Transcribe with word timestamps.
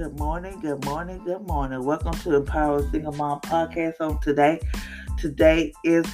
Good 0.00 0.18
morning, 0.18 0.58
good 0.60 0.82
morning, 0.86 1.22
good 1.26 1.46
morning. 1.46 1.84
Welcome 1.84 2.12
to 2.12 2.36
Empower 2.36 2.80
Single 2.90 3.12
Mom 3.12 3.38
Podcast 3.42 4.00
on 4.00 4.18
today. 4.20 4.58
Today 5.18 5.74
is 5.84 6.06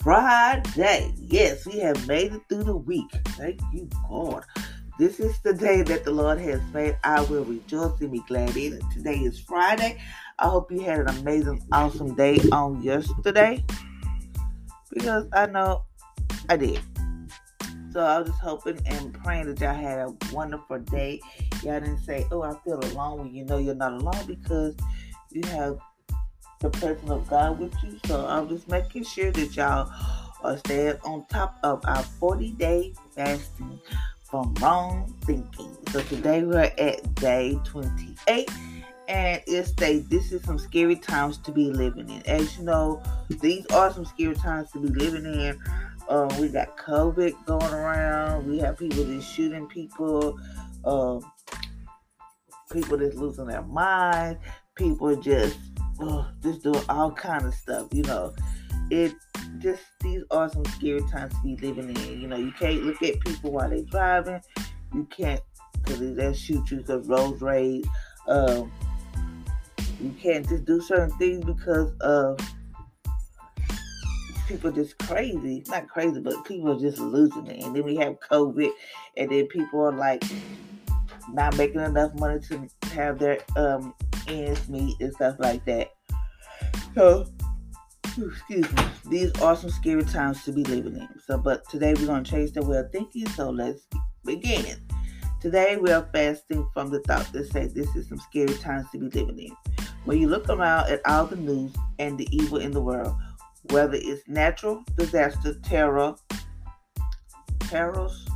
Friday. 0.00 1.14
Yes, 1.16 1.64
we 1.64 1.78
have 1.78 2.08
made 2.08 2.32
it 2.32 2.40
through 2.48 2.64
the 2.64 2.74
week. 2.74 3.08
Thank 3.28 3.60
you, 3.72 3.88
God. 4.08 4.44
This 4.98 5.20
is 5.20 5.38
the 5.42 5.54
day 5.54 5.82
that 5.82 6.02
the 6.02 6.10
Lord 6.10 6.40
has 6.40 6.60
made. 6.74 6.98
I 7.04 7.20
will 7.20 7.44
rejoice 7.44 8.00
and 8.00 8.10
be 8.10 8.18
glad 8.26 8.56
in 8.56 8.72
it. 8.72 8.82
Today 8.92 9.18
is 9.18 9.38
Friday. 9.38 10.02
I 10.40 10.48
hope 10.48 10.72
you 10.72 10.80
had 10.80 10.98
an 10.98 11.08
amazing, 11.10 11.64
awesome 11.70 12.16
day 12.16 12.40
on 12.50 12.82
yesterday. 12.82 13.64
Because 14.92 15.28
I 15.32 15.46
know 15.46 15.84
I 16.48 16.56
did. 16.56 16.80
So 17.92 18.00
I 18.00 18.18
was 18.18 18.30
just 18.30 18.40
hoping 18.40 18.80
and 18.86 19.14
praying 19.14 19.46
that 19.46 19.60
y'all 19.60 19.72
had 19.72 19.98
a 20.00 20.16
wonderful 20.32 20.80
day. 20.80 21.20
Y'all 21.62 21.80
didn't 21.80 22.04
say, 22.04 22.26
"Oh, 22.30 22.42
I 22.42 22.54
feel 22.64 22.78
alone," 22.92 23.34
you 23.34 23.44
know 23.44 23.58
you're 23.58 23.74
not 23.74 23.92
alone 23.92 24.26
because 24.26 24.74
you 25.30 25.42
have 25.48 25.78
the 26.60 26.70
presence 26.70 27.10
of 27.10 27.28
God 27.28 27.58
with 27.58 27.74
you. 27.82 27.98
So 28.06 28.26
I'm 28.26 28.48
just 28.48 28.68
making 28.68 29.04
sure 29.04 29.30
that 29.30 29.56
y'all 29.56 29.90
are 30.42 30.58
staying 30.58 30.96
on 31.04 31.24
top 31.26 31.58
of 31.62 31.82
our 31.86 32.02
40 32.02 32.52
day 32.52 32.94
fasting 33.14 33.80
from 34.30 34.54
wrong 34.60 35.14
thinking. 35.24 35.76
So 35.90 36.00
today 36.02 36.42
we're 36.44 36.72
at 36.78 37.14
day 37.16 37.58
28 37.64 38.50
and 39.08 39.42
it's 39.46 39.72
day 39.72 39.98
this 39.98 40.32
is 40.32 40.42
some 40.44 40.58
scary 40.58 40.96
times 40.96 41.38
to 41.38 41.52
be 41.52 41.70
living 41.70 42.08
in. 42.08 42.22
As 42.26 42.56
you 42.56 42.64
know, 42.64 43.02
these 43.28 43.66
are 43.66 43.92
some 43.92 44.04
scary 44.04 44.34
times 44.34 44.70
to 44.72 44.78
be 44.78 44.88
living 44.88 45.24
in 45.24 45.58
um, 46.10 46.28
we 46.40 46.48
got 46.48 46.76
COVID 46.76 47.34
going 47.46 47.72
around. 47.72 48.48
We 48.48 48.58
have 48.58 48.76
people 48.76 49.04
that's 49.04 49.24
shooting 49.24 49.66
people. 49.68 50.38
Um, 50.84 51.20
people 52.70 52.96
that's 52.96 53.16
losing 53.16 53.46
their 53.46 53.62
mind. 53.62 54.38
People 54.74 55.16
just 55.16 55.58
uh, 56.00 56.24
just 56.42 56.62
doing 56.62 56.82
all 56.88 57.12
kind 57.12 57.44
of 57.44 57.54
stuff. 57.54 57.88
You 57.92 58.02
know, 58.04 58.34
it 58.90 59.12
just 59.58 59.82
these 60.00 60.22
are 60.30 60.48
some 60.48 60.64
scary 60.66 61.02
times 61.10 61.34
to 61.34 61.42
be 61.42 61.56
living 61.56 61.96
in. 61.96 62.20
You 62.20 62.28
know, 62.28 62.36
you 62.36 62.52
can't 62.52 62.84
look 62.84 63.02
at 63.02 63.20
people 63.20 63.52
while 63.52 63.68
they're 63.68 63.82
driving. 63.82 64.40
You 64.94 65.06
can't 65.16 65.40
because 65.82 66.14
they'll 66.14 66.32
shoot 66.32 66.70
you 66.70 66.78
because 66.78 67.06
roads 67.06 67.42
rage. 67.42 67.84
Um, 68.28 68.72
you 70.00 70.14
can't 70.20 70.48
just 70.48 70.64
do 70.64 70.80
certain 70.80 71.10
things 71.18 71.44
because 71.44 71.92
of 72.00 72.38
people 74.48 74.72
just 74.72 74.98
crazy. 74.98 75.62
Not 75.68 75.88
crazy, 75.88 76.20
but 76.20 76.44
people 76.44 76.72
are 76.72 76.80
just 76.80 76.98
losing 76.98 77.46
it. 77.46 77.64
And 77.64 77.74
then 77.74 77.84
we 77.84 77.96
have 77.96 78.18
COVID, 78.30 78.70
and 79.16 79.30
then 79.30 79.46
people 79.46 79.80
are 79.80 79.92
like 79.92 80.24
not 81.34 81.56
making 81.56 81.80
enough 81.80 82.14
money 82.18 82.40
to 82.40 82.68
have 82.92 83.18
their 83.18 83.38
um 83.56 83.94
ends 84.28 84.68
meet 84.68 85.00
and 85.00 85.12
stuff 85.14 85.36
like 85.38 85.64
that. 85.64 85.90
So, 86.94 87.26
excuse 88.04 88.72
me. 88.72 88.82
These 89.08 89.32
are 89.40 89.56
some 89.56 89.70
scary 89.70 90.04
times 90.04 90.44
to 90.44 90.52
be 90.52 90.64
living 90.64 90.96
in. 90.96 91.08
So, 91.26 91.38
but 91.38 91.68
today 91.68 91.94
we're 91.94 92.06
gonna 92.06 92.24
change 92.24 92.52
the 92.52 92.62
way 92.62 92.78
of 92.78 92.90
thinking. 92.92 93.28
So 93.30 93.50
let's 93.50 93.86
begin. 94.24 94.64
Today 95.40 95.76
we 95.76 95.90
are 95.90 96.08
fasting 96.12 96.68
from 96.74 96.90
the 96.90 97.00
thought 97.00 97.32
that 97.32 97.50
says 97.50 97.72
this 97.72 97.88
is 97.96 98.08
some 98.08 98.18
scary 98.18 98.54
times 98.54 98.86
to 98.92 98.98
be 98.98 99.08
living 99.08 99.38
in. 99.38 99.56
When 100.04 100.18
you 100.20 100.28
look 100.28 100.48
around 100.48 100.90
at 100.90 101.00
all 101.06 101.26
the 101.26 101.36
news 101.36 101.72
and 101.98 102.18
the 102.18 102.28
evil 102.30 102.58
in 102.58 102.72
the 102.72 102.80
world, 102.80 103.14
whether 103.70 103.94
it's 103.96 104.26
natural 104.28 104.82
disaster, 104.96 105.54
terror, 105.62 106.14
perils, 107.60 108.26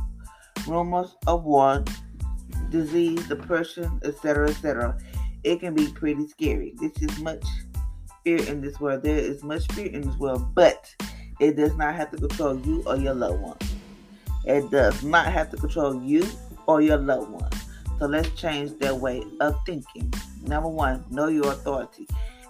rumors 0.67 1.15
of 1.27 1.43
war, 1.43 1.83
disease, 2.69 3.27
depression, 3.27 3.99
etc., 4.03 4.49
etc. 4.49 4.97
It 5.43 5.59
can 5.59 5.73
be 5.73 5.87
pretty 5.87 6.27
scary. 6.27 6.73
This 6.79 6.91
is 7.01 7.19
much 7.19 7.43
fear 8.23 8.43
in 8.43 8.61
this 8.61 8.79
world. 8.79 9.03
There 9.03 9.17
is 9.17 9.43
much 9.43 9.67
fear 9.73 9.87
in 9.87 10.01
this 10.01 10.17
world, 10.17 10.53
but 10.55 10.93
it 11.39 11.55
does 11.55 11.75
not 11.75 11.95
have 11.95 12.11
to 12.11 12.17
control 12.17 12.59
you 12.59 12.83
or 12.85 12.97
your 12.97 13.13
loved 13.13 13.41
one. 13.41 13.57
It 14.45 14.69
does 14.71 15.03
not 15.03 15.27
have 15.27 15.51
to 15.51 15.57
control 15.57 16.01
you 16.01 16.25
or 16.67 16.81
your 16.81 16.97
loved 16.97 17.31
one. 17.31 17.51
So 17.99 18.05
let's 18.05 18.29
change 18.31 18.77
their 18.79 18.95
way 18.95 19.23
of 19.39 19.55
thinking. 19.65 20.13
Number 20.43 20.69
one, 20.69 21.05
know 21.09 21.27
your 21.27 21.51
authority. 21.51 22.07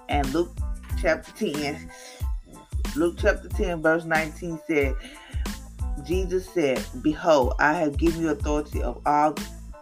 And 0.10 0.32
Luke 0.34 0.52
chapter 1.02 1.32
10 1.32 1.90
Luke 2.96 3.16
chapter 3.20 3.50
10, 3.50 3.82
verse 3.82 4.06
19 4.06 4.58
said, 4.68 4.96
Jesus 6.06 6.48
said, 6.50 6.82
Behold, 7.02 7.54
I 7.60 7.74
have 7.74 7.98
given 7.98 8.22
you 8.22 8.30
authority 8.30 8.82
of 8.82 9.02
all 9.06 9.36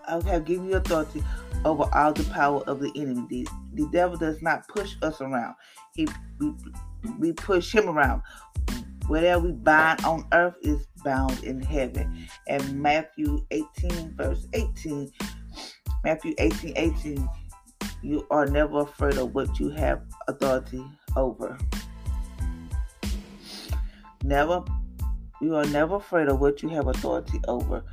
I 0.08 0.22
have 0.30 0.46
given 0.46 0.70
you 0.70 0.76
authority 0.76 1.24
over 1.66 1.86
all 1.94 2.14
the 2.14 2.24
power 2.26 2.62
of 2.68 2.80
the 2.80 2.92
enemy. 2.96 3.26
The, 3.30 3.48
the 3.74 3.90
devil 3.92 4.18
does 4.18 4.42
not 4.42 4.68
push 4.68 4.96
us 5.02 5.22
around. 5.22 5.56
He 5.96 6.08
we, 6.40 6.54
we 7.20 7.34
push 7.34 7.74
him 7.74 7.90
around. 7.90 8.22
Whatever 9.08 9.48
we 9.48 9.52
bind 9.52 10.04
on 10.06 10.26
earth 10.32 10.56
is 10.62 10.88
bound 11.04 11.44
in 11.44 11.62
heaven. 11.62 12.28
And 12.48 12.82
Matthew 12.82 13.46
18, 13.52 14.16
verse 14.16 14.48
18, 14.54 15.12
Matthew 16.04 16.34
18, 16.38 16.74
18, 16.76 17.30
you 18.02 18.26
are 18.32 18.46
never 18.46 18.82
afraid 18.82 19.18
of 19.18 19.34
what 19.36 19.60
you 19.60 19.70
have 19.70 20.02
authority 20.28 20.84
over. 21.16 21.58
Never, 24.24 24.64
you 25.44 25.56
are 25.56 25.66
never 25.66 25.96
afraid 25.96 26.30
of 26.30 26.40
what 26.40 26.64
you 26.64 26.70
have 26.70 26.88
authority 26.88 27.40
over. 27.48 27.84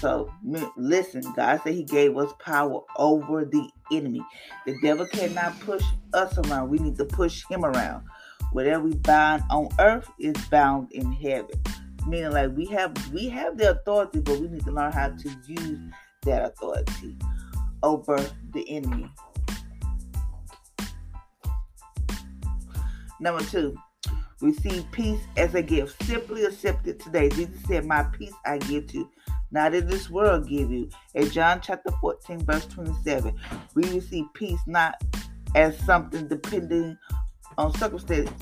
So 0.00 0.32
listen, 0.76 1.22
God 1.34 1.60
said 1.62 1.74
He 1.74 1.84
gave 1.84 2.16
us 2.16 2.32
power 2.38 2.80
over 2.96 3.44
the 3.44 3.68
enemy. 3.92 4.22
The 4.66 4.78
devil 4.80 5.06
cannot 5.06 5.58
push 5.60 5.84
us 6.14 6.38
around. 6.38 6.70
We 6.70 6.78
need 6.78 6.96
to 6.98 7.04
push 7.04 7.44
him 7.50 7.64
around. 7.64 8.04
Whatever 8.52 8.84
we 8.84 8.94
bind 8.94 9.42
on 9.50 9.68
earth 9.78 10.10
is 10.18 10.36
bound 10.46 10.90
in 10.92 11.12
heaven. 11.12 11.50
Meaning, 12.06 12.32
like 12.32 12.56
we 12.56 12.66
have 12.66 12.94
we 13.12 13.28
have 13.28 13.58
the 13.58 13.72
authority, 13.72 14.20
but 14.20 14.38
we 14.38 14.48
need 14.48 14.64
to 14.64 14.72
learn 14.72 14.92
how 14.92 15.08
to 15.08 15.28
use 15.46 15.78
that 16.22 16.44
authority 16.44 17.16
over 17.82 18.18
the 18.52 18.68
enemy. 18.70 19.10
Number 23.20 23.44
two, 23.44 23.76
Receive 24.40 24.90
peace 24.90 25.20
as 25.36 25.54
a 25.54 25.62
gift. 25.62 26.02
Simply 26.04 26.44
accept 26.44 26.86
it 26.86 26.98
today. 27.00 27.28
Jesus 27.28 27.62
said, 27.66 27.84
My 27.84 28.04
peace 28.04 28.32
I 28.46 28.58
give 28.58 28.86
to 28.88 28.98
you. 28.98 29.10
Not 29.50 29.74
in 29.74 29.86
this 29.86 30.08
world 30.08 30.48
give 30.48 30.70
you. 30.70 30.88
In 31.14 31.28
John 31.30 31.60
chapter 31.60 31.90
14, 32.00 32.44
verse 32.44 32.66
27, 32.66 33.34
we 33.74 33.84
receive 33.90 34.26
peace 34.34 34.60
not 34.66 34.94
as 35.54 35.76
something 35.80 36.28
depending 36.28 36.96
on 37.58 37.74
circumstances. 37.74 38.32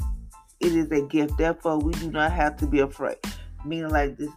It 0.61 0.73
is 0.73 0.91
a 0.93 1.03
gift. 1.03 1.37
Therefore, 1.39 1.79
we 1.79 1.93
do 1.95 2.11
not 2.11 2.33
have 2.33 2.56
to 2.59 2.67
be 2.67 2.81
afraid. 2.81 3.17
Meaning 3.65 3.91
like 3.91 4.17
this, 4.17 4.31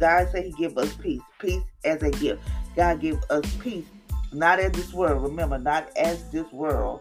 God 0.00 0.28
said 0.30 0.44
He 0.44 0.52
give 0.52 0.78
us 0.78 0.94
peace. 0.94 1.22
Peace 1.38 1.62
as 1.84 2.02
a 2.02 2.10
gift. 2.10 2.42
God 2.74 3.00
give 3.00 3.18
us 3.28 3.44
peace, 3.56 3.86
not 4.32 4.60
as 4.60 4.72
this 4.72 4.92
world. 4.92 5.22
Remember, 5.22 5.58
not 5.58 5.88
as 5.96 6.30
this 6.30 6.50
world 6.52 7.00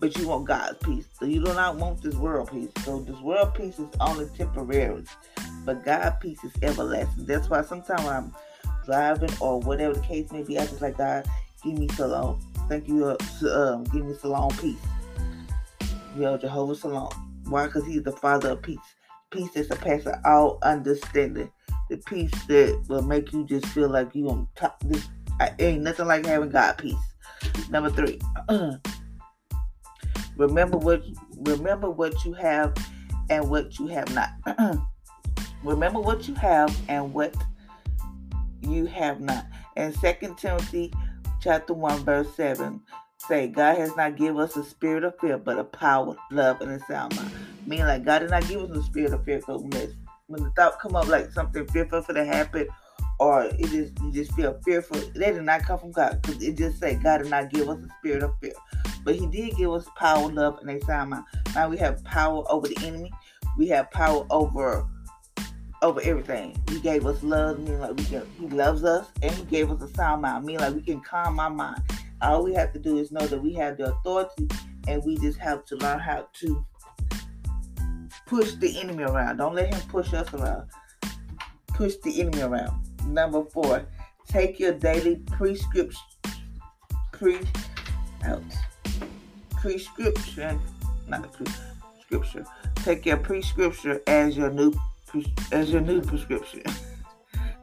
but 0.00 0.16
you 0.16 0.28
want 0.28 0.46
God's 0.46 0.78
peace. 0.78 1.06
So 1.18 1.24
you 1.24 1.44
do 1.44 1.52
not 1.54 1.76
want 1.76 2.02
this 2.02 2.14
world 2.14 2.50
peace. 2.50 2.70
So 2.84 3.00
this 3.00 3.20
world 3.20 3.54
peace 3.54 3.78
is 3.78 3.88
only 4.00 4.26
temporary, 4.36 5.04
but 5.64 5.84
God 5.84 6.18
peace 6.20 6.42
is 6.44 6.52
everlasting. 6.62 7.26
That's 7.26 7.48
why 7.48 7.62
sometimes 7.62 8.02
when 8.02 8.12
I'm 8.12 8.34
driving 8.84 9.30
or 9.40 9.60
whatever 9.60 9.94
the 9.94 10.00
case 10.00 10.30
may 10.32 10.42
be, 10.42 10.58
I 10.58 10.66
just 10.66 10.82
like 10.82 10.98
God, 10.98 11.26
give 11.62 11.78
me 11.78 11.88
shalom. 11.94 12.40
Thank 12.68 12.88
you, 12.88 13.06
uh, 13.06 13.16
um, 13.52 13.84
give 13.84 14.04
me 14.04 14.14
shalom 14.20 14.50
peace. 14.56 14.76
You 16.16 16.22
know, 16.22 16.38
Jehovah 16.38 16.74
Shalom. 16.74 17.10
Why? 17.44 17.66
Because 17.66 17.84
He's 17.84 18.02
the 18.02 18.12
Father 18.12 18.50
of 18.50 18.62
peace. 18.62 18.78
Peace 19.30 19.52
that 19.52 19.68
surpasses 19.68 20.14
all 20.24 20.58
understanding. 20.62 21.50
The 21.90 21.98
peace 21.98 22.32
that 22.46 22.82
will 22.88 23.02
make 23.02 23.32
you 23.34 23.44
just 23.44 23.66
feel 23.66 23.90
like 23.90 24.14
you 24.14 24.30
on 24.30 24.48
top. 24.56 24.80
This 24.84 25.06
ain't 25.58 25.82
nothing 25.82 26.06
like 26.06 26.24
having 26.24 26.48
God 26.48 26.78
peace. 26.78 26.94
Number 27.68 27.90
three. 27.90 28.18
remember 30.36 30.78
what 30.78 31.02
remember 31.38 31.90
what 31.90 32.24
you 32.24 32.32
have 32.34 32.74
and 33.30 33.48
what 33.48 33.78
you 33.78 33.86
have 33.88 34.12
not. 34.14 34.30
remember 35.64 36.00
what 36.00 36.28
you 36.28 36.34
have 36.34 36.76
and 36.88 37.12
what 37.12 37.34
you 38.62 38.86
have 38.86 39.20
not. 39.20 39.46
And 39.76 39.94
Second 39.94 40.36
Timothy 40.38 40.92
chapter 41.40 41.74
1 41.74 42.04
verse 42.04 42.34
7 42.34 42.80
say 43.26 43.48
God 43.48 43.76
has 43.78 43.94
not 43.96 44.16
given 44.16 44.40
us 44.40 44.56
a 44.56 44.64
spirit 44.64 45.04
of 45.04 45.18
fear, 45.18 45.38
but 45.38 45.58
a 45.58 45.64
power, 45.64 46.16
love, 46.30 46.60
and 46.60 46.70
a 46.70 46.80
sound 46.86 47.16
mind. 47.16 47.30
Meaning 47.66 47.86
like 47.86 48.04
God 48.04 48.20
did 48.20 48.30
not 48.30 48.46
give 48.48 48.62
us 48.62 48.76
a 48.76 48.82
spirit 48.82 49.12
of 49.12 49.24
fear. 49.24 49.40
So 49.44 49.58
when, 49.58 49.96
when 50.28 50.42
the 50.42 50.50
thought 50.50 50.80
come 50.80 50.96
up 50.96 51.08
like 51.08 51.30
something 51.32 51.66
fearful 51.68 52.02
for 52.02 52.14
to 52.14 52.24
happen, 52.24 52.68
or 53.18 53.44
it 53.44 53.70
just 53.70 53.98
you 54.00 54.12
just 54.12 54.32
feel 54.32 54.58
fearful, 54.64 55.00
that 55.14 55.34
did 55.34 55.42
not 55.42 55.62
come 55.62 55.78
from 55.78 55.92
God. 55.92 56.20
Because 56.22 56.42
it 56.42 56.56
just 56.56 56.78
say 56.78 56.94
God 56.96 57.18
did 57.18 57.30
not 57.30 57.50
give 57.50 57.68
us 57.68 57.78
a 57.78 57.88
spirit 57.98 58.22
of 58.22 58.32
fear. 58.40 58.52
But 59.06 59.14
he 59.14 59.26
did 59.28 59.56
give 59.56 59.70
us 59.70 59.86
power, 59.94 60.28
love, 60.28 60.58
and 60.60 60.68
a 60.68 60.84
sound 60.84 61.10
mind. 61.10 61.24
Now 61.54 61.68
we 61.68 61.76
have 61.76 62.02
power 62.02 62.42
over 62.50 62.66
the 62.66 62.76
enemy. 62.84 63.12
We 63.56 63.68
have 63.68 63.88
power 63.92 64.26
over 64.30 64.84
over 65.80 66.00
everything. 66.02 66.60
He 66.68 66.80
gave 66.80 67.06
us 67.06 67.22
love, 67.22 67.60
meaning 67.60 67.78
like 67.78 67.96
we 67.96 68.04
can 68.04 68.26
he 68.36 68.48
loves 68.48 68.82
us, 68.82 69.06
and 69.22 69.30
he 69.32 69.44
gave 69.44 69.70
us 69.70 69.80
a 69.80 69.94
sound 69.94 70.22
mind, 70.22 70.44
meaning 70.44 70.60
like 70.60 70.74
we 70.74 70.82
can 70.82 71.00
calm 71.00 71.38
our 71.38 71.50
mind. 71.50 71.80
All 72.20 72.42
we 72.42 72.52
have 72.54 72.72
to 72.72 72.80
do 72.80 72.98
is 72.98 73.12
know 73.12 73.24
that 73.28 73.40
we 73.40 73.54
have 73.54 73.76
the 73.76 73.94
authority 73.94 74.48
and 74.88 75.04
we 75.04 75.16
just 75.18 75.38
have 75.38 75.64
to 75.66 75.76
learn 75.76 76.00
how 76.00 76.26
to 76.40 76.66
push 78.26 78.54
the 78.54 78.80
enemy 78.80 79.04
around. 79.04 79.36
Don't 79.36 79.54
let 79.54 79.72
him 79.72 79.88
push 79.88 80.12
us 80.14 80.34
around. 80.34 80.68
Push 81.68 81.94
the 82.02 82.20
enemy 82.20 82.42
around. 82.42 82.74
Number 83.06 83.44
four, 83.44 83.86
take 84.26 84.58
your 84.58 84.72
daily 84.72 85.16
prescription 85.30 86.02
pre 87.12 87.38
out 88.24 88.42
prescription, 89.66 90.60
not 91.08 91.24
a 91.24 91.28
prescription. 91.28 92.46
Take 92.76 93.04
your 93.04 93.16
prescription 93.16 94.00
as 94.06 94.36
your 94.36 94.50
new 94.50 94.72
as 95.50 95.72
your 95.72 95.80
new 95.80 96.00
prescription. 96.02 96.62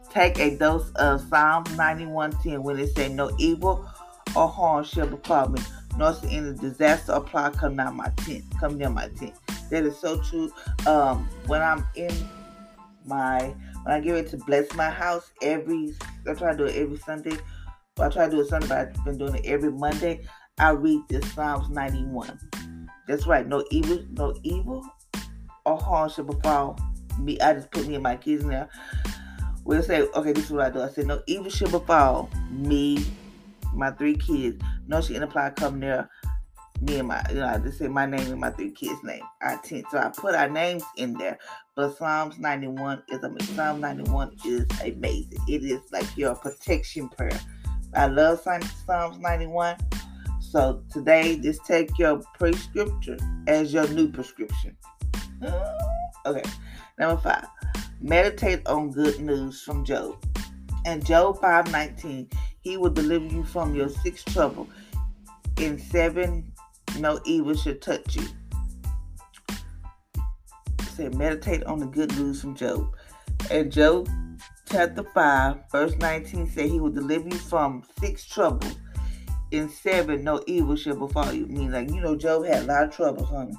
Take 0.09 0.37
a 0.39 0.57
dose 0.57 0.91
of 0.95 1.21
Psalms 1.29 1.69
91:10 1.77 2.61
when 2.61 2.77
it 2.77 2.93
say 2.95 3.07
no 3.07 3.31
evil 3.39 3.87
or 4.35 4.49
harm 4.49 4.83
shall 4.83 5.07
befall 5.07 5.47
me, 5.47 5.61
nor 5.97 6.13
shall 6.13 6.29
any 6.29 6.53
disaster 6.57 7.17
plot 7.21 7.57
come 7.57 7.77
near 7.77 7.91
my 7.91 8.09
tent. 8.17 8.43
Come 8.59 8.77
near 8.77 8.89
my 8.89 9.07
tent. 9.19 9.35
That 9.69 9.85
is 9.85 9.97
so 9.97 10.21
true. 10.21 10.51
Um, 10.85 11.29
when 11.47 11.61
I'm 11.61 11.87
in 11.95 12.13
my 13.05 13.55
when 13.83 13.95
I 13.95 14.01
get 14.01 14.11
ready 14.11 14.29
to 14.29 14.37
bless 14.37 14.73
my 14.73 14.89
house 14.89 15.31
every 15.41 15.95
I 16.27 16.33
try 16.33 16.51
to 16.51 16.57
do 16.57 16.65
it 16.65 16.75
every 16.75 16.97
Sunday. 16.97 17.37
I 17.97 18.09
try 18.09 18.25
to 18.25 18.31
do 18.31 18.41
it 18.41 18.49
Sunday, 18.49 18.67
but 18.67 18.77
I've 18.77 19.05
been 19.05 19.17
doing 19.17 19.35
it 19.35 19.45
every 19.45 19.71
Monday. 19.71 20.25
I 20.59 20.69
read 20.69 21.01
this 21.09 21.31
Psalms 21.33 21.69
91. 21.69 22.39
That's 23.07 23.25
right. 23.25 23.47
No 23.47 23.63
evil, 23.71 24.03
no 24.11 24.35
evil 24.43 24.85
or 25.65 25.77
harm 25.77 26.09
shall 26.09 26.25
befall 26.25 26.79
me. 27.19 27.39
I 27.39 27.53
just 27.53 27.71
put 27.71 27.87
me 27.87 27.95
and 27.95 28.03
my 28.03 28.15
kids 28.15 28.43
in 28.43 28.49
there. 28.49 28.69
We'll 29.63 29.81
say, 29.81 30.01
okay, 30.01 30.31
this 30.33 30.45
is 30.45 30.51
what 30.51 30.65
I 30.65 30.69
do. 30.69 30.81
I 30.81 30.89
said, 30.89 31.07
no 31.07 31.21
evil 31.25 31.49
shall 31.49 31.71
befall 31.71 32.29
me, 32.51 33.03
my 33.73 33.91
three 33.91 34.15
kids. 34.15 34.61
No 34.87 35.01
shall 35.01 35.15
any 35.15 35.25
apply 35.25 35.51
come 35.51 35.79
near 35.79 36.07
me 36.81 36.99
and 36.99 37.07
my, 37.07 37.23
you 37.29 37.35
know, 37.35 37.47
I 37.47 37.57
just 37.57 37.79
say 37.79 37.87
my 37.87 38.05
name 38.05 38.31
and 38.31 38.39
my 38.39 38.51
three 38.51 38.71
kids' 38.71 39.03
name. 39.03 39.23
I 39.41 39.57
tend, 39.63 39.85
so 39.89 39.97
I 39.97 40.09
put 40.09 40.35
our 40.35 40.49
names 40.49 40.83
in 40.97 41.13
there. 41.13 41.39
But 41.75 41.97
Psalms 41.97 42.37
91 42.37 43.03
is, 43.09 43.23
I 43.23 43.27
mean, 43.29 43.39
Psalm 43.39 43.79
91 43.79 44.35
is 44.45 44.67
amazing. 44.81 45.39
It 45.47 45.63
is 45.63 45.81
like 45.91 46.15
your 46.15 46.35
protection 46.35 47.09
prayer. 47.09 47.39
I 47.95 48.07
love 48.07 48.41
Psalms 48.41 49.19
91 49.19 49.77
so 50.53 50.83
today, 50.91 51.39
just 51.39 51.65
take 51.65 51.97
your 51.97 52.21
prescription 52.37 53.17
as 53.47 53.73
your 53.73 53.87
new 53.87 54.07
prescription. 54.09 54.77
Okay. 56.25 56.43
Number 56.97 57.19
five, 57.21 57.47
meditate 57.99 58.65
on 58.65 58.91
good 58.91 59.19
news 59.19 59.61
from 59.61 59.83
Job. 59.83 60.15
And 60.85 61.05
Job 61.05 61.41
5:19, 61.41 62.31
he 62.61 62.77
will 62.77 62.91
deliver 62.91 63.25
you 63.25 63.43
from 63.43 63.75
your 63.75 63.89
six 63.89 64.23
trouble. 64.23 64.69
In 65.57 65.77
seven, 65.77 66.53
no 66.97 67.19
evil 67.25 67.55
should 67.55 67.81
touch 67.81 68.15
you. 68.15 68.25
Say, 70.95 71.09
meditate 71.09 71.65
on 71.65 71.79
the 71.79 71.87
good 71.87 72.15
news 72.17 72.39
from 72.39 72.55
Job. 72.55 72.95
And 73.51 73.69
Job 73.69 74.07
chapter 74.69 75.03
5, 75.03 75.57
verse 75.73 75.95
19 75.97 76.49
said 76.51 76.69
he 76.69 76.79
will 76.79 76.89
deliver 76.91 77.27
you 77.27 77.37
from 77.37 77.83
six 77.99 78.23
troubles 78.25 78.77
in 79.53 79.69
seven, 79.69 80.23
no 80.23 80.43
evil 80.47 80.75
shall 80.75 80.95
befall 80.95 81.31
you. 81.31 81.45
Mean 81.45 81.71
like 81.71 81.89
you 81.91 82.01
know, 82.01 82.15
Job 82.15 82.45
had 82.45 82.63
a 82.63 82.65
lot 82.65 82.83
of 82.83 82.95
troubles, 82.95 83.29
honey, 83.29 83.55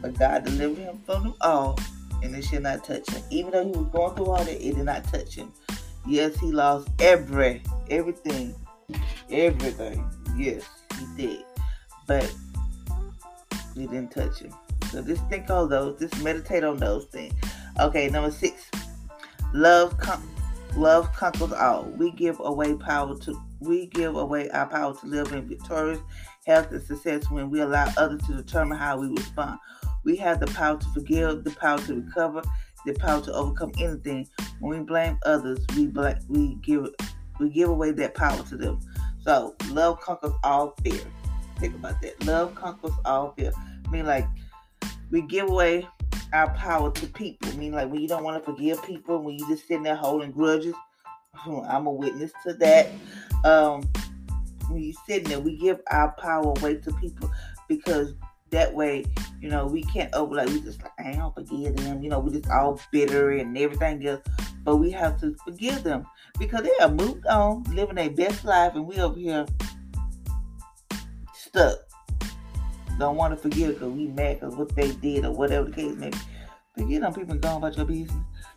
but 0.00 0.16
God 0.16 0.44
delivered 0.44 0.78
him 0.78 1.02
from 1.04 1.24
them 1.24 1.34
all, 1.40 1.78
and 2.22 2.34
it 2.34 2.44
should 2.44 2.62
not 2.62 2.84
touch 2.84 3.10
him. 3.10 3.22
Even 3.30 3.50
though 3.50 3.64
he 3.64 3.72
was 3.72 3.88
going 3.88 4.14
through 4.14 4.26
all 4.26 4.44
that, 4.44 4.48
it 4.48 4.76
did 4.76 4.84
not 4.84 5.04
touch 5.04 5.34
him. 5.34 5.52
Yes, 6.06 6.38
he 6.38 6.52
lost 6.52 6.88
every, 7.00 7.62
everything, 7.90 8.54
everything. 9.28 10.08
Yes, 10.36 10.62
he 10.98 11.06
did, 11.16 11.44
but 12.06 12.32
it 13.74 13.90
didn't 13.90 14.12
touch 14.12 14.38
him. 14.38 14.54
So 14.92 15.02
just 15.02 15.28
think 15.28 15.50
on 15.50 15.68
those. 15.68 15.98
Just 15.98 16.22
meditate 16.22 16.62
on 16.62 16.76
those 16.76 17.06
things. 17.06 17.34
Okay, 17.80 18.08
number 18.08 18.30
six. 18.30 18.70
Love, 19.52 19.98
com- 19.98 20.35
love 20.76 21.12
conquers 21.12 21.52
all. 21.52 21.84
We 21.96 22.10
give 22.12 22.40
away 22.40 22.74
power 22.74 23.16
to 23.18 23.42
we 23.60 23.86
give 23.86 24.16
away 24.16 24.50
our 24.50 24.66
power 24.66 24.94
to 24.94 25.06
live 25.06 25.32
in 25.32 25.48
victorious 25.48 26.00
health 26.46 26.70
and 26.70 26.82
success 26.82 27.30
when 27.30 27.50
we 27.50 27.60
allow 27.60 27.90
others 27.96 28.20
to 28.26 28.34
determine 28.34 28.78
how 28.78 28.98
we 28.98 29.08
respond. 29.08 29.58
We 30.04 30.16
have 30.16 30.40
the 30.40 30.46
power 30.46 30.78
to 30.78 30.86
forgive, 30.90 31.42
the 31.42 31.50
power 31.50 31.78
to 31.78 31.94
recover, 31.96 32.42
the 32.84 32.94
power 32.94 33.20
to 33.22 33.32
overcome 33.32 33.72
anything. 33.80 34.28
When 34.60 34.78
we 34.78 34.84
blame 34.84 35.18
others, 35.24 35.58
we 35.76 35.86
bl- 35.86 36.08
we 36.28 36.56
give 36.62 36.88
we 37.40 37.50
give 37.50 37.70
away 37.70 37.92
that 37.92 38.14
power 38.14 38.42
to 38.44 38.56
them. 38.56 38.80
So 39.24 39.56
love 39.70 40.00
conquers 40.00 40.32
all 40.44 40.74
fear. 40.84 41.00
Think 41.58 41.74
about 41.74 42.00
that. 42.02 42.24
Love 42.24 42.54
conquers 42.54 42.92
all 43.04 43.32
fear. 43.36 43.52
I 43.86 43.90
mean, 43.90 44.06
like 44.06 44.26
we 45.10 45.22
give 45.22 45.48
away 45.48 45.88
our 46.32 46.50
power 46.54 46.90
to 46.90 47.06
people. 47.06 47.50
I 47.50 47.56
mean, 47.56 47.72
like 47.72 47.90
when 47.90 48.00
you 48.00 48.08
don't 48.08 48.24
want 48.24 48.42
to 48.42 48.52
forgive 48.52 48.82
people, 48.84 49.22
when 49.22 49.38
you 49.38 49.48
just 49.48 49.66
sitting 49.66 49.82
there 49.82 49.96
holding 49.96 50.32
grudges. 50.32 50.74
I'm 51.46 51.86
a 51.86 51.92
witness 51.92 52.32
to 52.44 52.54
that 52.54 52.88
um, 53.44 53.82
when 54.68 54.82
you 54.82 54.92
sitting 55.06 55.28
there, 55.28 55.40
we 55.40 55.56
give 55.56 55.80
our 55.90 56.12
power 56.12 56.52
away 56.58 56.76
to 56.76 56.92
people 56.94 57.30
because 57.68 58.14
that 58.50 58.72
way, 58.74 59.04
you 59.40 59.48
know, 59.48 59.66
we 59.66 59.82
can't 59.82 60.12
over 60.14 60.34
like 60.34 60.48
we 60.48 60.60
just 60.60 60.82
like 60.82 60.92
I 60.98 61.12
don't 61.12 61.34
forgive 61.34 61.76
them. 61.76 62.02
You 62.02 62.10
know, 62.10 62.20
we 62.20 62.32
just 62.32 62.50
all 62.50 62.80
bitter 62.90 63.30
and 63.30 63.56
everything 63.56 64.06
else. 64.06 64.22
But 64.64 64.76
we 64.76 64.90
have 64.92 65.20
to 65.20 65.36
forgive 65.44 65.84
them 65.84 66.06
because 66.38 66.62
they 66.62 66.84
are 66.84 66.90
moved 66.90 67.26
on, 67.26 67.62
living 67.64 67.96
their 67.96 68.10
best 68.10 68.44
life, 68.44 68.74
and 68.74 68.86
we 68.86 68.98
over 68.98 69.18
here 69.18 69.46
stuck. 71.34 71.78
Don't 72.98 73.16
want 73.16 73.34
to 73.34 73.36
forgive 73.36 73.74
because 73.74 73.92
we 73.92 74.08
mad 74.08 74.40
because 74.40 74.56
what 74.56 74.74
they 74.74 74.92
did 74.92 75.24
or 75.24 75.32
whatever 75.32 75.68
the 75.68 75.76
case 75.76 75.96
may 75.96 76.10
be. 76.10 76.18
Forgive 76.76 77.02
them, 77.02 77.14
people 77.14 77.34
going 77.36 77.56
about 77.56 77.76
your 77.76 77.86
business. 77.86 78.16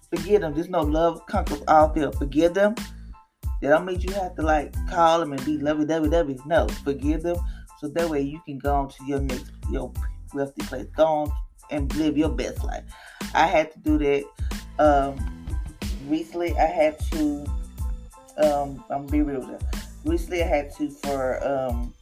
Forgive 0.10 0.42
them. 0.42 0.54
There's 0.54 0.70
no 0.70 0.82
love 0.82 1.26
conquers 1.28 1.62
all 1.68 1.94
fear. 1.94 2.12
Forgive 2.12 2.54
them 2.54 2.76
that 3.62 3.70
don't 3.70 3.86
mean 3.86 4.00
you 4.00 4.14
have 4.14 4.36
to 4.36 4.42
like 4.42 4.74
call 4.90 5.20
them 5.20 5.34
and 5.34 5.46
be 5.46 5.58
lovey 5.58 5.86
dovey 5.86 6.10
dovey. 6.10 6.38
No, 6.46 6.68
forgive 6.84 7.24
them 7.24 7.38
so 7.80 7.88
that 7.90 8.10
way 8.10 8.22
you 8.22 8.40
can 8.46 8.58
go 8.58 8.74
on 8.74 8.90
to 8.90 9.06
your 9.06 9.20
next 9.20 9.52
your 9.70 9.92
wealthy 10.34 10.62
place. 10.64 10.88
Go 10.96 11.06
on 11.06 11.32
and 11.70 11.94
live 11.96 12.18
your 12.18 12.30
best 12.30 12.64
life. 12.64 12.84
I 13.34 13.48
had 13.48 13.72
to 13.74 13.80
do 13.80 13.98
that. 13.98 14.24
Um, 14.80 15.46
recently, 16.08 16.58
I 16.58 16.66
had 16.66 17.00
to. 17.12 17.46
Um, 18.38 18.84
I'm 18.90 19.06
gonna 19.06 19.12
be 19.12 19.22
real 19.22 19.40
with 19.40 19.50
you. 19.50 19.60
Recently, 20.06 20.42
I 20.42 20.48
had 20.48 20.74
to 20.78 20.90
for 20.90 21.46
um, 21.46 21.94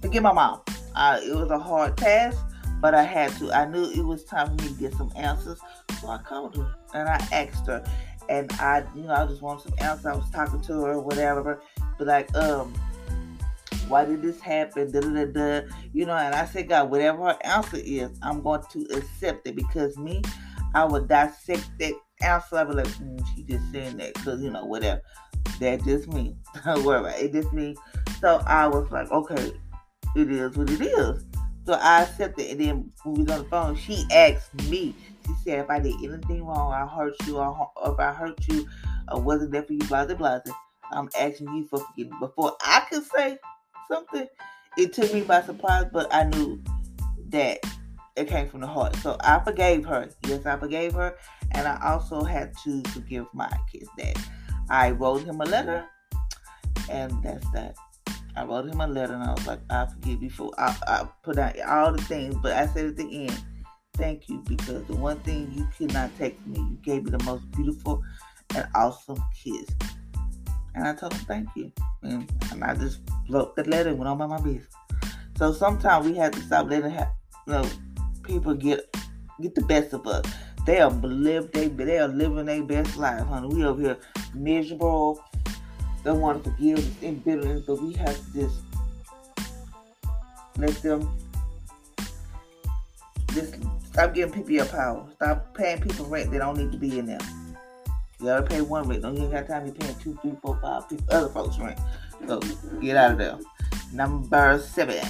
forgive 0.00 0.22
my 0.22 0.32
mom. 0.32 0.60
Uh, 0.94 1.20
it 1.22 1.34
was 1.34 1.50
a 1.50 1.58
hard 1.58 1.96
task, 1.96 2.38
but 2.80 2.94
I 2.94 3.02
had 3.02 3.32
to. 3.38 3.52
I 3.52 3.66
knew 3.66 3.90
it 3.90 4.04
was 4.04 4.24
time 4.24 4.48
for 4.56 4.64
me 4.64 4.68
to 4.70 4.74
get 4.80 4.94
some 4.94 5.12
answers, 5.16 5.60
so 6.00 6.08
I 6.08 6.18
called 6.18 6.56
her 6.56 6.74
and 6.94 7.08
I 7.08 7.16
asked 7.32 7.66
her 7.66 7.84
and 8.28 8.52
I, 8.54 8.84
you 8.94 9.02
know, 9.02 9.14
I 9.14 9.26
just 9.26 9.42
want 9.42 9.60
some 9.62 9.74
answers. 9.78 10.06
I 10.06 10.14
was 10.14 10.30
talking 10.30 10.60
to 10.62 10.84
her 10.84 11.00
whatever, 11.00 11.60
but 11.98 12.06
like, 12.06 12.34
um, 12.36 12.72
Why 13.88 14.04
did 14.04 14.22
this 14.22 14.40
happen? 14.40 14.90
Da, 14.90 15.00
da, 15.00 15.08
da, 15.10 15.24
da. 15.26 15.68
You 15.92 16.06
know, 16.06 16.16
and 16.16 16.34
I 16.34 16.46
said, 16.46 16.68
God, 16.68 16.90
whatever 16.90 17.24
her 17.24 17.38
answer 17.44 17.78
is, 17.78 18.10
I'm 18.22 18.40
going 18.42 18.62
to 18.70 18.84
accept 18.96 19.46
it 19.46 19.56
because 19.56 19.98
me, 19.98 20.22
I 20.74 20.84
would 20.84 21.08
dissect 21.08 21.68
that 21.78 21.92
answer. 22.22 22.56
I'd 22.56 22.68
be 22.68 22.74
like, 22.74 22.86
mm, 22.86 23.22
she 23.34 23.42
just 23.42 23.70
saying 23.72 23.98
that 23.98 24.14
because, 24.14 24.42
you 24.42 24.50
know, 24.50 24.64
whatever. 24.64 25.02
That 25.60 25.84
just 25.84 26.08
me. 26.08 26.36
Don't 26.64 26.84
worry 26.84 27.00
about 27.00 27.18
it. 27.18 27.26
It 27.26 27.32
just 27.32 27.52
me. 27.52 27.76
So 28.20 28.42
I 28.46 28.66
was 28.66 28.90
like, 28.90 29.10
okay, 29.10 29.52
it 30.16 30.30
is 30.30 30.56
what 30.56 30.70
it 30.70 30.80
is. 30.80 31.24
So 31.64 31.74
I 31.74 32.02
accepted. 32.02 32.50
And 32.50 32.60
then 32.60 32.92
when 33.04 33.14
we 33.14 33.22
was 33.22 33.32
on 33.32 33.38
the 33.44 33.48
phone, 33.48 33.76
she 33.76 34.04
asked 34.12 34.54
me, 34.68 34.94
she 35.26 35.32
said, 35.44 35.60
if 35.60 35.70
I 35.70 35.78
did 35.78 35.94
anything 36.02 36.44
wrong, 36.44 36.72
I 36.72 36.86
hurt 36.86 37.14
you, 37.26 37.38
or, 37.38 37.70
if 37.86 37.98
I 37.98 38.12
hurt 38.12 38.38
you, 38.48 38.66
or 39.10 39.20
wasn't 39.20 39.52
there 39.52 39.62
for 39.62 39.72
you, 39.72 39.78
blah, 39.80 40.04
blah, 40.04 40.16
blah. 40.16 40.40
I'm 40.90 41.08
asking 41.18 41.54
you 41.54 41.66
for 41.66 41.78
forgiveness. 41.78 42.18
Before 42.20 42.56
I 42.60 42.84
could 42.90 43.04
say 43.04 43.38
something, 43.88 44.26
it 44.76 44.92
took 44.92 45.12
me 45.14 45.22
by 45.22 45.42
surprise, 45.42 45.86
but 45.92 46.12
I 46.12 46.24
knew 46.24 46.62
that 47.28 47.60
it 48.16 48.28
came 48.28 48.48
from 48.48 48.60
the 48.60 48.66
heart. 48.66 48.96
So 48.96 49.16
I 49.20 49.38
forgave 49.38 49.84
her. 49.86 50.08
Yes, 50.26 50.44
I 50.44 50.56
forgave 50.58 50.92
her. 50.94 51.16
And 51.52 51.66
I 51.68 51.78
also 51.82 52.24
had 52.24 52.52
to 52.64 52.82
forgive 52.90 53.26
my 53.32 53.50
kid's 53.70 53.88
dad. 53.96 54.16
I 54.68 54.90
wrote 54.90 55.22
him 55.22 55.40
a 55.40 55.44
letter, 55.44 55.84
and 56.90 57.22
that's 57.22 57.48
that. 57.52 57.76
I 58.36 58.44
wrote 58.44 58.68
him 58.68 58.80
a 58.80 58.86
letter, 58.86 59.14
and 59.14 59.22
I 59.22 59.32
was 59.32 59.46
like, 59.46 59.60
I 59.70 59.86
forgive 59.86 60.22
you 60.22 60.30
for. 60.30 60.50
I, 60.58 60.76
I 60.86 61.08
put 61.22 61.38
out 61.38 61.58
all 61.60 61.92
the 61.92 62.02
things, 62.02 62.34
but 62.42 62.52
I 62.52 62.66
said 62.66 62.86
at 62.86 62.96
the 62.96 63.26
end, 63.26 63.42
thank 63.94 64.28
you 64.28 64.42
because 64.48 64.84
the 64.84 64.96
one 64.96 65.20
thing 65.20 65.52
you 65.54 65.68
could 65.76 65.92
not 65.92 66.10
take 66.18 66.40
from 66.40 66.52
me, 66.52 66.58
you 66.58 66.78
gave 66.82 67.04
me 67.04 67.10
the 67.10 67.22
most 67.24 67.50
beautiful 67.52 68.02
and 68.54 68.66
awesome 68.74 69.22
kiss. 69.42 69.66
And 70.74 70.88
I 70.88 70.94
told 70.94 71.12
him 71.12 71.24
thank 71.26 71.48
you. 71.54 71.72
And, 72.02 72.30
and 72.50 72.64
I 72.64 72.74
just 72.74 73.00
wrote 73.28 73.54
the 73.56 73.64
letter 73.64 73.90
and 73.90 73.98
went 73.98 74.08
on 74.08 74.18
by 74.18 74.26
my 74.26 74.40
business. 74.40 74.66
So 75.36 75.52
sometimes 75.52 76.06
we 76.06 76.16
have 76.16 76.32
to 76.32 76.40
stop 76.40 76.68
letting 76.68 76.90
have, 76.90 77.12
you 77.46 77.52
know, 77.52 77.68
people 78.22 78.54
get 78.54 78.80
get 79.40 79.54
the 79.54 79.62
best 79.62 79.92
of 79.92 80.06
us. 80.06 80.24
They 80.66 80.80
are 80.80 80.90
live 80.90 81.50
they 81.52 81.68
they 81.68 81.98
are 81.98 82.08
living 82.08 82.46
their 82.46 82.62
best 82.62 82.96
life, 82.96 83.26
honey. 83.26 83.48
We 83.48 83.64
over 83.64 83.82
here 83.82 83.98
miserable. 84.34 85.22
Don't 86.04 86.20
want 86.20 86.42
to 86.42 86.50
forgive 86.50 87.02
in 87.02 87.18
bitterness, 87.20 87.62
but 87.66 87.80
we 87.80 87.92
have 87.94 88.16
to 88.16 88.32
just 88.32 88.60
let 90.58 90.74
them 90.82 91.08
just 93.32 93.56
stop 93.84 94.14
giving 94.14 94.32
people 94.32 94.50
your 94.50 94.66
power. 94.66 95.06
Stop 95.14 95.54
paying 95.54 95.80
people 95.80 96.06
rent 96.06 96.30
they 96.30 96.38
don't 96.38 96.58
need 96.58 96.72
to 96.72 96.78
be 96.78 96.98
in 96.98 97.06
there. 97.06 97.18
You 98.18 98.26
gotta 98.26 98.42
pay 98.42 98.60
one 98.60 98.88
rent. 98.88 99.02
Don't 99.02 99.16
even 99.16 99.30
got 99.30 99.46
time 99.48 99.66
to 99.66 99.72
be 99.72 99.78
paying 99.78 99.94
two, 99.96 100.18
three, 100.22 100.34
four, 100.42 100.58
five 100.60 100.88
people, 100.88 101.06
other 101.10 101.28
folks 101.28 101.58
rent. 101.58 101.78
So 102.26 102.40
get 102.80 102.96
out 102.96 103.12
of 103.12 103.18
there. 103.18 103.38
Number 103.92 104.58
seven. 104.58 105.04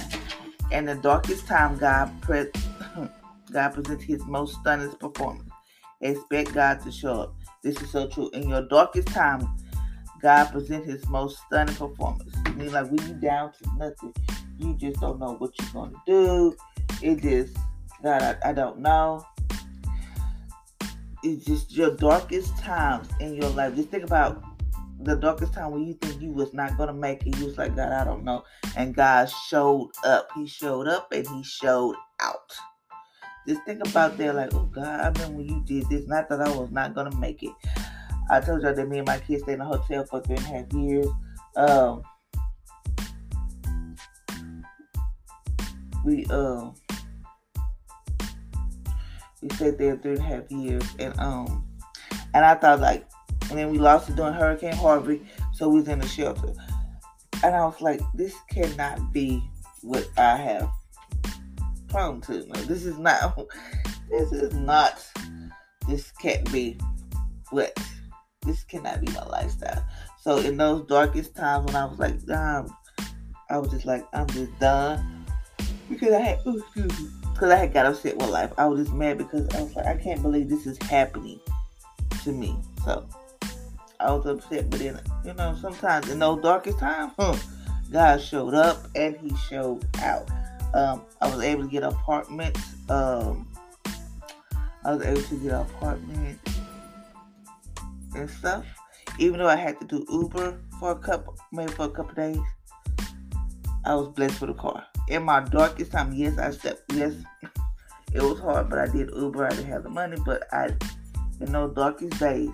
In 0.71 0.85
the 0.85 0.95
darkest 0.95 1.45
time, 1.45 1.77
God 1.77 2.11
pre- 2.21 2.51
God 3.51 3.69
presents 3.69 4.03
His 4.03 4.25
most 4.25 4.59
stunning 4.61 4.91
performance. 4.95 5.49
Expect 6.01 6.53
God 6.53 6.81
to 6.83 6.91
show 6.91 7.13
up. 7.13 7.35
This 7.63 7.79
is 7.81 7.91
so 7.91 8.07
true. 8.07 8.29
In 8.33 8.49
your 8.49 8.67
darkest 8.67 9.07
time, 9.09 9.47
God 10.23 10.45
presents 10.45 10.87
His 10.87 11.07
most 11.09 11.37
stunning 11.45 11.75
performance. 11.75 12.33
I 12.45 12.51
mean, 12.53 12.71
like 12.71 12.89
when 12.89 13.07
you 13.07 13.13
down 13.15 13.51
to 13.51 13.77
nothing, 13.77 14.13
you 14.57 14.73
just 14.75 14.99
don't 14.99 15.19
know 15.19 15.33
what 15.33 15.51
you're 15.59 15.73
gonna 15.73 16.01
do. 16.07 16.55
It 17.03 17.21
just 17.21 17.55
God, 18.01 18.21
I, 18.21 18.49
I 18.49 18.53
don't 18.53 18.79
know 18.79 19.23
it's 21.23 21.45
just 21.45 21.75
your 21.75 21.95
darkest 21.95 22.57
times 22.59 23.07
in 23.19 23.35
your 23.35 23.49
life. 23.51 23.75
Just 23.75 23.89
think 23.89 24.03
about 24.03 24.43
the 24.99 25.15
darkest 25.15 25.53
time 25.53 25.71
when 25.71 25.83
you 25.83 25.93
think 25.95 26.21
you 26.21 26.31
was 26.31 26.53
not 26.53 26.77
gonna 26.77 26.93
make 26.93 27.25
it. 27.25 27.37
You 27.37 27.45
was 27.45 27.57
like, 27.57 27.75
God, 27.75 27.91
I 27.91 28.03
don't 28.03 28.23
know. 28.23 28.43
And 28.75 28.93
God 28.93 29.29
showed 29.47 29.91
up. 30.03 30.29
He 30.35 30.45
showed 30.45 30.87
up 30.87 31.11
and 31.11 31.25
he 31.27 31.43
showed 31.43 31.95
out. 32.21 32.51
Just 33.47 33.63
think 33.63 33.85
about 33.85 34.17
that, 34.17 34.35
like, 34.35 34.53
oh 34.53 34.65
God, 34.65 35.01
I 35.01 35.07
remember 35.07 35.37
when 35.37 35.47
you 35.47 35.63
did 35.65 35.89
this. 35.89 36.07
Not 36.07 36.29
that 36.29 36.41
I 36.41 36.49
was 36.55 36.71
not 36.71 36.93
gonna 36.93 37.15
make 37.17 37.41
it. 37.43 37.51
I 38.29 38.39
told 38.39 38.61
y'all 38.61 38.73
that 38.73 38.87
me 38.87 38.99
and 38.99 39.07
my 39.07 39.19
kids 39.19 39.43
stayed 39.43 39.53
in 39.53 39.61
a 39.61 39.65
hotel 39.65 40.05
for 40.05 40.21
three 40.21 40.37
and 40.37 40.45
a 40.45 40.47
half 40.47 40.73
years. 40.73 41.07
Um, 41.55 42.03
we 46.03 46.25
um 46.25 46.73
we 49.41 49.49
stayed 49.49 49.77
there 49.77 49.97
three 49.97 50.13
and 50.13 50.21
a 50.21 50.23
half 50.23 50.51
years, 50.51 50.83
and 50.99 51.17
um, 51.19 51.67
and 52.33 52.45
I 52.45 52.55
thought 52.55 52.79
like, 52.79 53.05
and 53.49 53.57
then 53.57 53.69
we 53.69 53.77
lost 53.77 54.09
it 54.09 54.15
during 54.15 54.33
Hurricane 54.33 54.73
Harvey, 54.73 55.21
so 55.53 55.69
we 55.69 55.79
was 55.79 55.87
in 55.87 55.99
the 55.99 56.07
shelter, 56.07 56.53
and 57.43 57.55
I 57.55 57.65
was 57.65 57.81
like, 57.81 58.01
this 58.13 58.35
cannot 58.49 59.11
be 59.11 59.43
what 59.81 60.07
I 60.17 60.37
have 60.37 60.69
prone 61.89 62.21
to. 62.21 62.45
No, 62.47 62.61
this 62.61 62.85
is 62.85 62.97
not. 62.97 63.39
This 64.09 64.31
is 64.31 64.53
not. 64.53 65.03
This 65.87 66.11
can't 66.11 66.51
be 66.51 66.77
what. 67.49 67.75
This 68.45 68.63
cannot 68.63 69.01
be 69.01 69.11
my 69.11 69.25
lifestyle. 69.25 69.85
So 70.19 70.37
in 70.37 70.57
those 70.57 70.85
darkest 70.87 71.35
times 71.35 71.65
when 71.65 71.75
I 71.75 71.85
was 71.85 71.99
like, 71.99 72.29
um, 72.29 72.75
I 73.49 73.57
was 73.57 73.71
just 73.71 73.85
like, 73.85 74.05
I'm 74.13 74.27
just 74.27 74.57
done 74.59 75.25
because 75.89 76.13
I 76.13 76.19
had. 76.19 76.39
Excuse 76.45 76.99
me 76.99 77.09
because 77.33 77.49
I 77.51 77.57
had 77.57 77.73
got 77.73 77.85
upset 77.87 78.17
with 78.17 78.29
life. 78.29 78.53
I 78.57 78.65
was 78.67 78.79
just 78.79 78.93
mad 78.93 79.17
because 79.17 79.53
I 79.55 79.63
was 79.63 79.75
like, 79.75 79.87
I 79.87 79.97
can't 79.97 80.21
believe 80.21 80.49
this 80.49 80.67
is 80.67 80.77
happening 80.83 81.39
to 82.23 82.31
me. 82.31 82.55
So 82.85 83.05
I 83.99 84.11
was 84.11 84.25
upset, 84.25 84.69
but 84.69 84.79
then 84.79 84.99
you 85.25 85.33
know, 85.33 85.57
sometimes 85.59 86.09
in 86.09 86.19
those 86.19 86.41
darkest 86.41 86.79
times, 86.79 87.13
hmm, 87.17 87.35
God 87.91 88.21
showed 88.21 88.53
up 88.53 88.87
and 88.95 89.17
He 89.17 89.35
showed 89.49 89.85
out. 89.99 90.29
Um, 90.73 91.01
I 91.21 91.29
was 91.29 91.43
able 91.43 91.63
to 91.63 91.69
get 91.69 91.83
an 91.83 91.89
apartment. 91.89 92.57
Um, 92.89 93.47
I 94.85 94.93
was 94.93 95.03
able 95.05 95.21
to 95.21 95.35
get 95.35 95.51
an 95.51 95.61
apartment 95.61 96.39
and 98.15 98.29
stuff. 98.29 98.65
Even 99.19 99.39
though 99.39 99.47
I 99.47 99.55
had 99.55 99.79
to 99.81 99.87
do 99.87 100.05
Uber 100.09 100.59
for 100.79 100.91
a 100.91 100.95
couple, 100.97 101.37
maybe 101.51 101.71
for 101.71 101.85
a 101.85 101.89
couple 101.89 102.13
days, 102.15 102.39
I 103.85 103.95
was 103.95 104.07
blessed 104.09 104.41
with 104.41 104.49
a 104.51 104.53
car 104.53 104.85
in 105.07 105.23
my 105.23 105.41
darkest 105.41 105.91
time, 105.91 106.13
yes, 106.13 106.37
I 106.37 106.51
stepped. 106.51 106.93
Yes, 106.93 107.13
it 108.13 108.21
was 108.21 108.39
hard, 108.39 108.69
but 108.69 108.79
I 108.79 108.87
did 108.87 109.09
Uber. 109.15 109.45
I 109.45 109.49
didn't 109.49 109.65
have 109.65 109.83
the 109.83 109.89
money, 109.89 110.17
but 110.25 110.43
I, 110.53 110.69
in 111.39 111.51
those 111.51 111.73
darkest 111.75 112.19
days, 112.19 112.49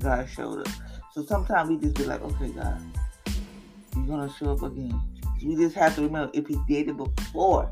God 0.00 0.28
showed 0.28 0.60
up. 0.60 0.68
So 1.12 1.24
sometimes 1.24 1.68
we 1.68 1.78
just 1.78 1.96
be 1.96 2.04
like, 2.04 2.22
okay, 2.22 2.48
God, 2.48 2.80
you're 3.94 4.06
gonna 4.06 4.32
show 4.38 4.52
up 4.52 4.62
again. 4.62 5.00
We 5.42 5.56
just 5.56 5.76
have 5.76 5.94
to 5.96 6.02
remember 6.02 6.30
if 6.34 6.46
He 6.46 6.58
did 6.68 6.88
it 6.88 6.96
before, 6.96 7.70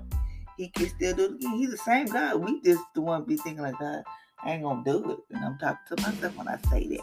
He 0.57 0.69
can 0.69 0.89
still 0.89 1.17
do 1.17 1.25
it 1.25 1.35
again. 1.35 1.59
He's 1.59 1.71
the 1.71 1.79
same 1.79 2.07
God. 2.07 2.37
We 2.37 2.61
just 2.63 2.83
the 2.95 3.01
one 3.01 3.25
be 3.25 3.37
thinking 3.37 3.63
like, 3.63 3.79
God, 3.79 4.03
I 4.43 4.53
ain't 4.53 4.63
gonna 4.63 4.85
do 4.85 5.11
it, 5.11 5.19
and 5.35 5.45
I'm 5.45 5.59
talking 5.59 5.97
to 5.97 6.03
myself 6.03 6.37
when 6.37 6.49
I 6.49 6.59
say 6.71 6.87
that. 6.89 7.01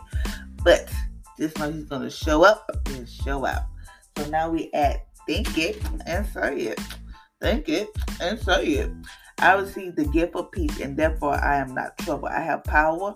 But 0.63 0.91
just 1.37 1.57
know 1.59 1.71
He's 1.71 1.85
gonna 1.85 2.09
show 2.09 2.43
up 2.43 2.69
and 2.87 3.07
show 3.07 3.45
out. 3.45 3.63
So 4.17 4.27
now 4.29 4.49
we 4.49 4.71
at 4.73 5.07
Think 5.27 5.57
it 5.57 5.81
and 6.07 6.25
say 6.27 6.57
it. 6.57 6.81
Think 7.39 7.69
it 7.69 7.89
and 8.19 8.39
say 8.39 8.65
it. 8.65 8.91
I 9.39 9.53
receive 9.53 9.95
the 9.95 10.05
gift 10.05 10.35
of 10.35 10.51
peace, 10.51 10.79
and 10.79 10.97
therefore 10.97 11.35
I 11.35 11.57
am 11.57 11.73
not 11.73 11.97
troubled. 11.99 12.31
I 12.31 12.41
have 12.41 12.63
power, 12.63 13.13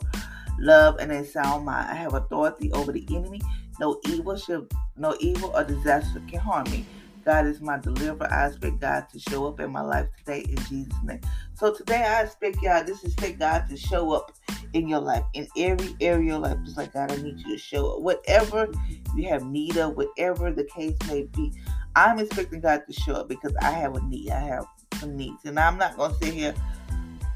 love, 0.60 0.98
and 1.00 1.12
a 1.12 1.26
sound 1.26 1.66
mind. 1.66 1.90
I 1.90 1.96
have 1.96 2.14
authority 2.14 2.72
over 2.74 2.92
the 2.92 3.06
enemy. 3.12 3.42
No 3.80 4.00
evil 4.08 4.38
shall, 4.38 4.68
no 4.98 5.16
evil 5.20 5.52
or 5.54 5.64
disaster 5.64 6.22
can 6.28 6.40
harm 6.40 6.70
me. 6.72 6.86
God 7.25 7.48
is 7.48 7.60
my 7.60 7.79
deliverer. 7.79 8.32
I 8.32 8.48
expect 8.48 8.79
God 8.79 9.08
to 9.12 9.20
show 9.20 9.48
up 9.48 9.60
in 9.60 9.72
my 9.72 9.82
life 9.82 10.08
today 10.17 10.46
in 10.48 10.58
Jesus' 10.65 10.94
name. 11.03 11.22
So 11.55 11.74
today 11.74 12.03
I 12.03 12.22
expect 12.22 12.62
y'all, 12.62 12.84
this 12.84 13.03
is 13.03 13.13
expect 13.13 13.39
God 13.39 13.67
to 13.70 13.77
show 13.77 14.12
up 14.12 14.32
in 14.74 14.88
your 14.88 15.00
life, 15.00 15.24
in 15.34 15.48
every 15.58 15.96
area 16.01 16.36
of 16.36 16.44
life. 16.44 16.58
Just 16.63 16.77
like 16.77 16.94
God, 16.94 17.12
I 17.12 17.15
need 17.17 17.39
you 17.39 17.53
to 17.53 17.58
show 17.58 17.96
up. 17.96 18.01
Whatever 18.01 18.70
you 19.15 19.27
have 19.29 19.44
need 19.44 19.77
of, 19.77 19.98
whatever 19.98 20.51
the 20.51 20.65
case 20.65 20.96
may 21.08 21.24
be. 21.24 21.51
I'm 21.96 22.20
expecting 22.20 22.60
God 22.60 22.84
to 22.88 22.94
show 22.94 23.13
up 23.13 23.29
because 23.29 23.55
I 23.62 23.72
have 23.72 23.96
a 23.96 24.01
need. 24.03 24.29
I 24.29 24.39
have 24.39 24.65
some 25.00 25.17
needs. 25.17 25.46
And 25.46 25.60
I'm 25.60 25.77
not 25.77 25.98
gonna 25.98 26.13
sit 26.22 26.34
here 26.34 26.53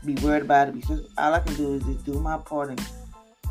be 0.05 0.15
worried 0.15 0.43
about 0.43 0.69
it 0.69 0.75
because 0.75 1.07
all 1.17 1.33
I 1.33 1.39
can 1.39 1.55
do 1.55 1.73
is 1.73 1.83
just 1.83 2.05
do 2.05 2.13
my 2.13 2.37
part 2.37 2.69
and 2.69 2.91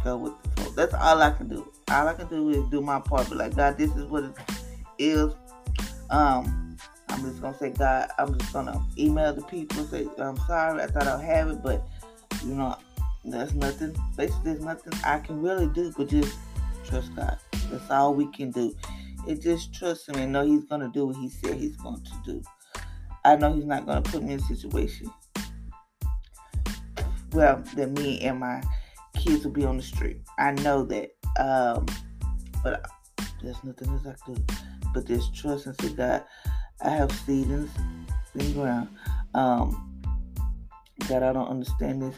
go 0.03 0.17
with 0.17 0.33
the 0.43 0.63
flow. 0.63 0.71
That's 0.73 0.95
all 0.95 1.21
I 1.21 1.31
can 1.31 1.49
do. 1.49 1.71
All 1.91 2.09
I 2.09 2.15
can 2.15 2.27
do 2.29 2.49
is 2.51 2.69
do 2.71 2.81
my 2.81 3.01
part. 3.01 3.29
But 3.29 3.39
like 3.39 3.57
God, 3.57 3.77
this 3.77 3.91
is 3.95 4.05
what 4.05 4.25
it 4.25 4.33
is. 4.99 5.33
Um, 6.11 6.77
I'm 7.09 7.23
just 7.23 7.41
gonna 7.41 7.57
say, 7.57 7.71
God, 7.71 8.11
I'm 8.19 8.39
just 8.39 8.53
gonna 8.53 8.85
email 8.99 9.33
the 9.33 9.43
people 9.43 9.85
say, 9.85 10.07
I'm 10.19 10.37
sorry, 10.39 10.83
I 10.83 10.87
thought 10.87 11.07
I'd 11.07 11.25
have 11.25 11.49
it, 11.49 11.63
but 11.63 11.87
you 12.45 12.55
know, 12.55 12.77
there's 13.25 13.55
nothing. 13.55 13.97
Basically, 14.17 14.53
there's 14.53 14.65
nothing 14.65 14.93
I 15.05 15.19
can 15.19 15.43
really 15.43 15.67
do 15.69 15.93
but 15.97 16.09
just 16.09 16.37
trust 16.85 17.15
God. 17.15 17.39
That's 17.71 17.91
all 17.91 18.15
we 18.15 18.27
can 18.33 18.51
do. 18.51 18.75
It 19.27 19.43
just 19.43 19.75
trust 19.75 20.09
him 20.09 20.17
and 20.17 20.33
know 20.33 20.47
he's 20.47 20.65
gonna 20.65 20.91
do 20.93 21.07
what 21.07 21.17
he 21.17 21.29
said 21.29 21.55
he's 21.55 21.77
going 21.77 22.03
to 22.03 22.13
do. 22.25 22.43
I 23.25 23.37
know 23.37 23.53
he's 23.53 23.67
not 23.67 23.87
gonna 23.87 24.03
put 24.03 24.23
me 24.23 24.35
in 24.35 24.41
a 24.41 24.43
situation 24.43 25.11
well 27.33 27.63
that 27.77 27.91
me 27.91 28.21
and 28.21 28.41
my 28.41 28.63
kids 29.15 29.45
will 29.45 29.53
be 29.53 29.65
on 29.65 29.77
the 29.77 29.83
street. 29.83 30.21
I 30.39 30.53
know 30.53 30.85
that. 30.85 31.11
Um, 31.39 31.87
but 32.63 32.85
there's 33.43 33.63
nothing 33.63 33.89
else 33.89 34.07
I 34.07 34.15
can 34.25 34.35
do. 34.35 34.55
But 34.95 35.07
just 35.07 35.35
trust 35.35 35.67
and 35.67 35.81
say, 35.81 35.91
God, 35.91 36.25
I 36.83 36.91
have 36.91 37.13
seed 37.13 37.49
in 37.49 38.53
ground. 38.53 38.89
Um, 39.35 40.01
God, 41.09 41.23
I 41.23 41.33
don't 41.33 41.49
understand 41.49 42.03
this. 42.03 42.17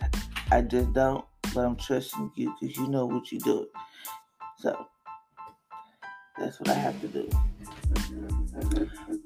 I 0.50 0.62
just 0.62 0.92
don't, 0.92 1.24
but 1.54 1.64
I'm 1.64 1.76
trusting 1.76 2.32
you 2.34 2.54
because 2.60 2.76
you 2.76 2.88
know 2.88 3.06
what 3.06 3.30
you're 3.30 3.40
doing. 3.40 3.68
So 4.58 4.86
that's 6.38 6.58
what 6.60 6.70
I 6.70 6.74
have 6.74 7.00
to 7.00 7.08
do. 7.08 7.30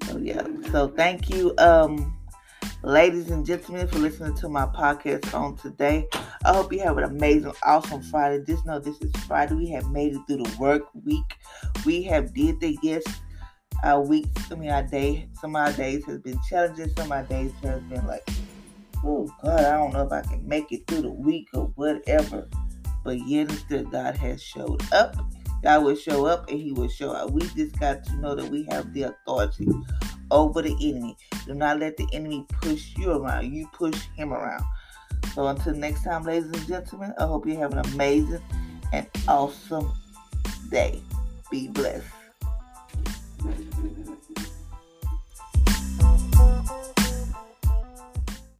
So 0.05 0.17
yeah. 0.17 0.45
So 0.71 0.89
thank 0.89 1.29
you, 1.29 1.53
um, 1.57 2.17
ladies 2.83 3.31
and 3.31 3.45
gentlemen, 3.45 3.87
for 3.87 3.99
listening 3.99 4.35
to 4.35 4.49
my 4.49 4.65
podcast 4.65 5.33
on 5.33 5.57
today. 5.57 6.07
I 6.45 6.53
hope 6.53 6.71
you 6.71 6.79
have 6.81 6.97
an 6.97 7.05
amazing, 7.05 7.53
awesome 7.63 8.01
Friday. 8.03 8.43
Just 8.45 8.65
know 8.65 8.79
this 8.79 9.01
is 9.01 9.11
Friday. 9.23 9.55
We 9.55 9.69
have 9.69 9.89
made 9.91 10.13
it 10.13 10.21
through 10.27 10.43
the 10.43 10.57
work 10.59 10.83
week. 11.03 11.35
We 11.85 12.03
have 12.03 12.33
did 12.33 12.59
the 12.59 12.77
yes. 12.83 13.03
Our 13.83 14.01
weeks, 14.01 14.51
I 14.51 14.55
mean 14.55 14.69
our 14.69 14.83
day, 14.83 15.27
some 15.39 15.55
of 15.55 15.61
our 15.61 15.73
days 15.73 16.05
has 16.05 16.19
been 16.19 16.39
challenging. 16.49 16.89
Some 16.95 17.07
of 17.07 17.11
our 17.11 17.23
days 17.23 17.51
has 17.63 17.81
been 17.83 18.05
like, 18.07 18.27
oh 19.03 19.29
God, 19.43 19.59
I 19.59 19.77
don't 19.77 19.93
know 19.93 20.05
if 20.05 20.11
I 20.11 20.21
can 20.21 20.47
make 20.47 20.71
it 20.71 20.87
through 20.87 21.03
the 21.03 21.11
week 21.11 21.49
or 21.53 21.71
whatever. 21.75 22.47
But 23.03 23.19
yet 23.27 23.51
still, 23.51 23.83
God 23.83 24.15
has 24.17 24.41
showed 24.41 24.81
up. 24.91 25.15
God 25.61 25.83
will 25.83 25.95
show 25.95 26.25
up 26.25 26.49
and 26.49 26.59
He 26.59 26.71
will 26.71 26.89
show 26.89 27.11
up. 27.11 27.31
We 27.31 27.41
just 27.49 27.79
got 27.79 28.03
to 28.05 28.15
know 28.17 28.35
that 28.35 28.49
we 28.49 28.63
have 28.69 28.93
the 28.93 29.03
authority 29.03 29.67
over 30.31 30.61
the 30.61 30.75
enemy. 30.81 31.17
Do 31.45 31.53
not 31.53 31.79
let 31.79 31.97
the 31.97 32.07
enemy 32.13 32.45
push 32.61 32.95
you 32.97 33.11
around. 33.11 33.53
You 33.53 33.67
push 33.73 34.07
him 34.15 34.33
around. 34.33 34.63
So 35.33 35.47
until 35.47 35.73
next 35.75 36.03
time, 36.03 36.23
ladies 36.23 36.49
and 36.49 36.67
gentlemen, 36.67 37.13
I 37.19 37.25
hope 37.25 37.45
you 37.45 37.57
have 37.57 37.73
an 37.73 37.79
amazing 37.93 38.41
and 38.93 39.07
awesome 39.27 39.91
day. 40.69 41.01
Be 41.51 41.67
blessed. 41.67 42.05